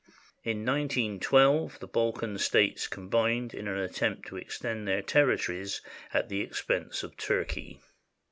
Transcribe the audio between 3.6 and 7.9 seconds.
an attempt to ex tend their territories at the expense of Turkey.